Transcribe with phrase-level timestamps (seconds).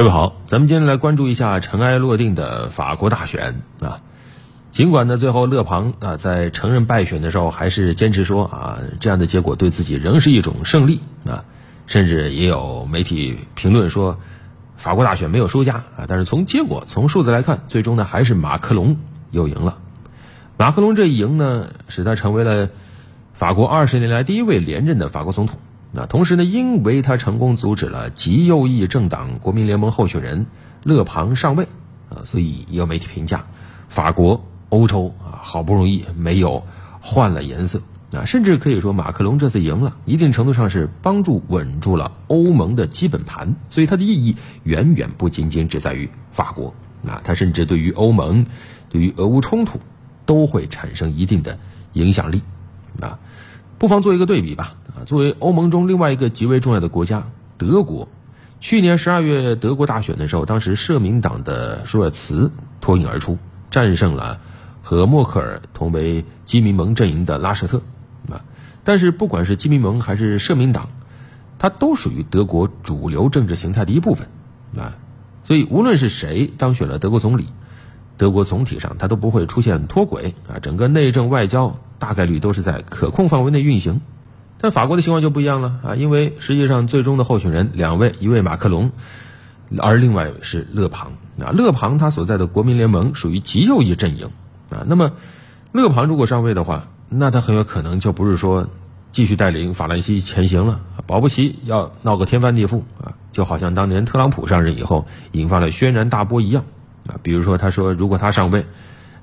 [0.00, 4.00] 各位好，咱们今天来关注一下尘埃落定的法国大选啊。
[4.70, 11.44] 尽管呢，最后勒庞啊在承认败选的时候，还是坚持说啊，这样的结果对自己仍是一种胜利啊。
[11.86, 14.18] 甚至也有媒体评论说，
[14.78, 16.06] 法国大选没有输家啊。
[16.08, 18.96] 但是从结果、从数字来看，最终呢还是马克龙
[19.30, 19.76] 又赢了。
[20.56, 22.70] 马克龙这一赢呢，使他成为了
[23.34, 25.58] 法国二十年来第一位连任的法国总统。
[25.92, 30.46] 那同时呢，因为他成功阻止了极右翼政党国民联盟候选人
[30.84, 31.66] 勒庞上位，
[32.08, 33.44] 啊，所以也有媒体评价，
[33.88, 36.64] 法国、欧洲啊，好不容易没有
[37.00, 46.72] 换了颜色，啊，甚至可以说马克龙这次赢了，一定程度上是帮助稳住了欧盟的基本盘，所以它的意义远远不仅仅只在于法国，
[47.04, 48.46] 啊，它甚至对于欧盟、
[48.90, 49.80] 对于俄乌冲突
[50.24, 51.58] 都会产生一定的
[51.94, 52.42] 影响力，
[53.00, 53.18] 啊。
[53.78, 54.74] 不妨做一个对比吧。
[54.94, 57.24] 啊，作为欧盟中另外一个极为重要的国家，
[57.58, 58.08] 德国，
[58.60, 63.38] 去年十二月德国大选的时候，当时社民党的舒尔茨脱颖而出，
[63.70, 64.40] 战胜了
[64.82, 67.82] 和默克尔同为基民盟阵营的拉舍特。
[68.30, 68.42] 啊，
[68.84, 70.88] 但是不管是基民盟还是社民党，
[71.58, 74.28] 它都属于德国主流政治形态的一部分。
[74.76, 74.96] 啊，
[75.44, 77.48] 所以无论是谁当选了德国总理。
[78.16, 84.02] 德国总体上，它都不会出现脱轨啊，整个内政外交大概率都是在可控范围内运行。
[84.60, 88.92] 但法国的情况就不一样了啊，因为实际上最终的候选人两位，一位马克龙，
[89.78, 91.50] 而另外一位是勒庞啊。
[91.52, 94.30] 勒庞他所在的国民联盟属于极右翼阵营
[94.68, 94.84] 啊。
[94.86, 95.12] 那么，
[95.72, 98.68] 勒庞如果上位的话，那他很有可能就不是说
[99.12, 106.64] 继续带领法兰西前行了，保不齐要闹个天翻地覆啊，就好像当年特朗普上任以后引发了轩然大波一样。
[107.08, 108.66] 啊，比如说，他说如果他上位，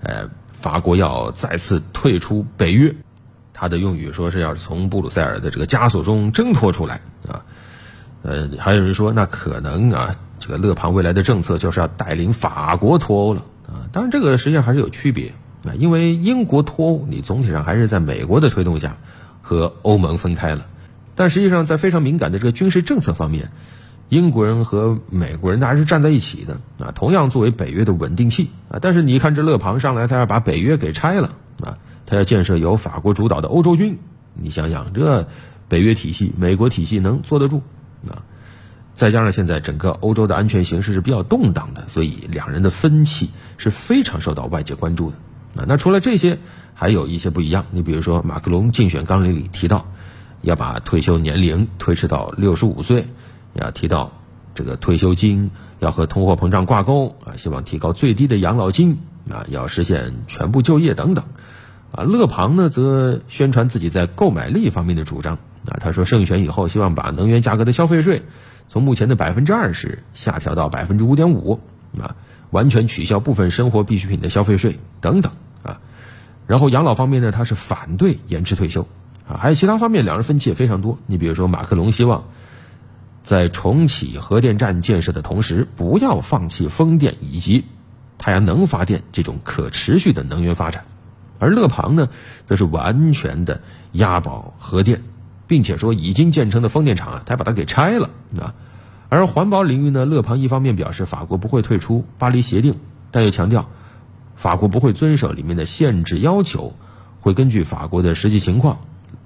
[0.00, 2.94] 呃，法国要再次退出北约，
[3.58, 7.40] 他的用语说是要从布鲁塞尔的这个枷锁中挣脱出来啊。
[8.22, 13.88] 呃，还有人说那可能啊，这个勒庞未来的政策就是要带领法国脱欧了啊。
[13.92, 15.32] 当然，这个实际上还是有区别
[15.64, 18.98] 啊，因为英国脱欧，你总体上还是在美国的推动下
[19.40, 20.66] 和欧盟分开了，
[21.14, 23.50] 但实际上在非常敏感的这个军事政策方面。
[24.08, 28.78] 英国人和美国人还是站在一起的啊，同样作为北约的稳定器啊。
[28.80, 33.98] 但是你看这勒庞上来，他要把北约给拆了啊，他要建设由法国主导的欧洲军。
[34.34, 35.28] 你想想，这
[35.68, 37.62] 北约体系、美国体系能坐得住
[38.08, 38.22] 啊？
[38.94, 45.16] 再加上现在整个欧洲的安全形势是比较动荡的，所以两人的分歧是非常受到外界关注的
[45.60, 45.66] 啊。
[45.68, 46.38] 那除了这些，
[46.72, 47.66] 还有一些不一样。
[47.72, 49.86] 你比如说，马克龙竞选纲领里提到
[50.40, 53.08] 要把退休年龄推迟到六十五岁。
[53.58, 54.12] 要提到
[54.54, 58.98] 这个退休金要和通货膨胀挂钩啊，希望提高最低的养老金
[59.30, 61.24] 啊，要实现全部就业等等
[61.96, 62.04] 啊。
[62.04, 65.34] 勒庞呢则宣传自己在购买力方面的主张
[65.68, 68.22] 啊，他说胜选以后希望把能源价格的消费税
[68.68, 71.58] 从目前的百分之二十下调到百分之五点五
[71.98, 72.14] 啊，
[72.50, 75.32] 完全取消部分生活必需品的消费税等等
[75.64, 75.80] 啊。
[76.46, 78.86] 然后养老方面呢，他是反对延迟退休
[79.28, 80.98] 啊，还有其他方面两人分歧也非常多。
[81.06, 82.24] 你比如说马克龙希望。
[83.22, 87.64] 在重启核电站建设的同时，不要放弃风电以及
[88.18, 90.84] 太阳能发电这种可持续的能源发展。
[91.38, 92.08] 而勒庞呢，
[92.44, 93.60] 则是完全的
[93.92, 95.02] 押宝核电，
[95.46, 98.10] 并且说已经建成的风电场啊，他把它给拆了
[98.40, 98.54] 啊。
[99.08, 102.74] 而环保领域呢，勒庞一方面表示法国不会退出巴黎协定，
[103.10, 103.68] 但又强调
[104.34, 106.74] 法国不会遵守里面的限制要求，
[107.20, 108.78] 会根据法国的实际情况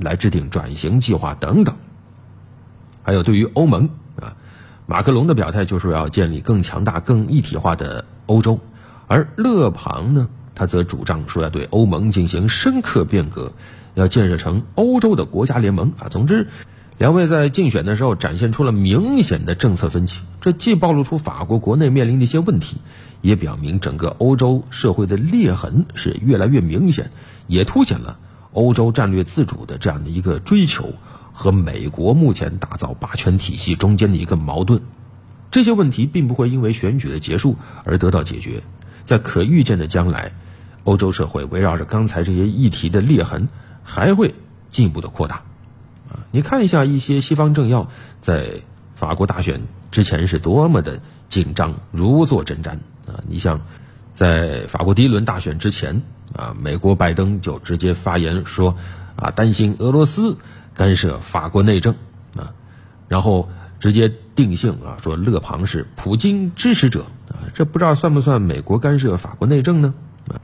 [0.00, 1.74] 来制定转型计划等等。
[3.02, 4.36] 还有对于欧盟啊，
[4.86, 8.60] 马克龙的表态就是要建立更强大、更一体化的欧洲，
[9.08, 13.52] 而勒庞呢，他则主张说要对欧盟进行深刻变革，
[13.94, 16.08] 要建设成欧洲的国家联盟啊。
[16.08, 16.48] 总之，
[16.98, 22.76] 两位在竞选的时候展现出了明显的政策分歧，这既暴露出法国国内面临的一些问题，
[23.20, 27.10] 也表明整个欧洲社会的裂痕是越来越明显，
[27.46, 28.18] 也凸显了
[28.52, 30.92] 欧洲战略自主的这样的一个追求。
[31.36, 34.82] 和美国目前打造霸权体系中间的一个矛盾，
[35.50, 38.62] 这些问题并不会因为选举的结束而得到解决，
[39.04, 40.32] 在可预见的将来，
[40.84, 43.48] 欧洲社会围绕着刚才这些议题的裂痕
[43.82, 44.34] 还会
[44.70, 45.36] 进一步的扩大。
[46.10, 47.88] 啊，你看一下一些西方政要
[48.20, 48.62] 在
[48.94, 52.70] 法国大选之前是多么的紧张，如坐针毡
[53.06, 53.22] 啊！
[53.28, 53.60] 你像
[54.12, 56.02] 在法国第一轮大选之前
[56.34, 58.76] 啊，美国拜登就直接发言说
[59.16, 60.36] 啊，担心俄罗斯。
[60.76, 61.94] 干涉法国内政
[62.36, 62.50] 啊，
[63.06, 63.48] 然后
[63.84, 69.92] 直接定性啊，说勒庞是普京支持者啊，这不知道算不算美国干涉法国内政呢？
[70.26, 70.40] 啊，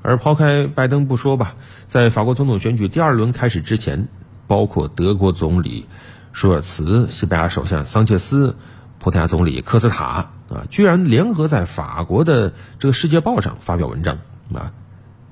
[0.00, 1.56] 而抛开拜登不说吧，
[1.86, 4.08] 在法国总统选举第二轮开始之前，
[4.46, 5.86] 包括德国总理
[6.32, 8.56] 舒尔茨、西班牙首相桑切斯、
[8.98, 14.16] 葡萄牙总理科斯塔啊，居然联合在法国的这个《世界报》上发表文章
[14.54, 14.72] 啊，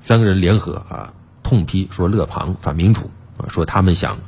[0.01, 3.09] 三个人联合啊，痛批说勒庞反民主
[3.39, 4.19] 啊，说他们想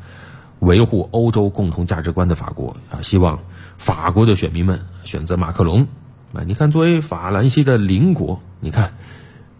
[0.59, 3.39] 维护欧洲共同价值观的法国啊，希望
[3.77, 5.87] 法国的选民们选择马克龙
[6.33, 6.43] 啊。
[6.45, 8.93] 你看，作为法兰西的邻国，你看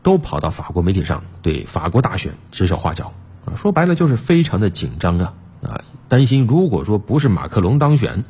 [0.03, 3.13] 都跑到法国媒体上对法国大选指手画脚
[3.45, 8.23] 啊，说白了就是非常的紧张啊啊，担心如果说不是马克龙当选，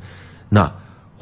[0.48, 0.72] 那。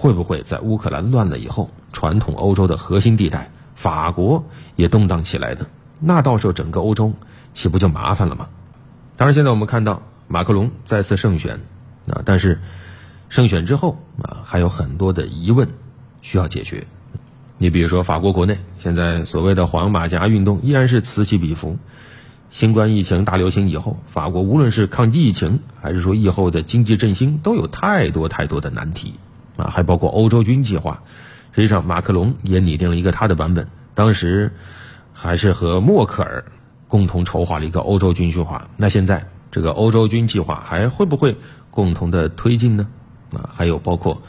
[0.00, 4.44] 会不会在乌克兰乱了以后，传统欧洲的核心地带法国
[4.76, 5.66] 也动荡起来呢？
[6.00, 7.14] 那到时候整个欧洲
[7.52, 8.46] 岂不就麻烦了吗？
[9.16, 11.60] 当然，现在我们看到马克龙再次胜选
[12.06, 12.60] 啊，但是
[13.28, 15.68] 胜选之后啊，还有很多的疑问
[16.22, 16.84] 需要解决。
[17.56, 21.76] 你比如说，法国国内现在所谓的黄马甲运动依然是此起彼伏。
[22.50, 29.14] 新冠疫情大流行以后，法国无论是抗击疫情，还是说疫后的经济振兴，都有太多太多的难题。
[29.56, 31.02] 啊，还包括欧洲军计划，
[31.52, 34.52] 实际上马克龙也拟定了一个他的版本，当时
[35.12, 36.44] 还是和默克尔
[36.86, 38.68] 共同筹划了一个欧洲军计划。
[38.76, 41.36] 那现在这个欧洲军计划还会不会
[41.70, 42.88] 共同的推进呢？
[43.32, 44.22] 啊，还有包括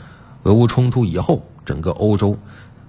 [0.43, 2.37] 俄乌冲突以后，整个欧洲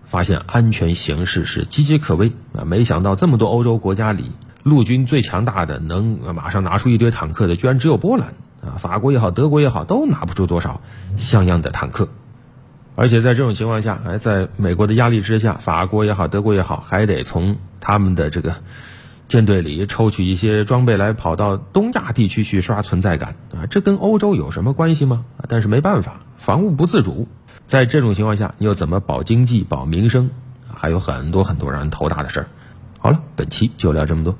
[0.04, 2.64] 发现安全形势是岌岌可危啊！
[2.64, 4.30] 没想到这么多欧洲国家里，
[4.62, 8.78] 陆军最强大的，能马上拿出一堆坦克的，居然只有波兰啊！
[8.78, 10.80] 法国也好，德国也好，都拿不出多少
[11.16, 12.08] 像样的坦克。
[12.96, 18.56] 而且在这种情况下，还在美国的压力之下，法国也好，德国也好，还得从他们的这个
[19.30, 23.66] 舰队里抽取一些装备来跑到东亚地区去刷存在感啊！
[23.70, 25.24] 这跟欧洲有什么关系吗？
[25.48, 27.28] 但是没办法，防务不自主，
[27.62, 30.30] 在这种情况下，你又怎么保经济、保民生？
[30.74, 32.48] 还有很多很多让人头大的事儿。
[32.98, 34.36] 好了，本期就聊这么多。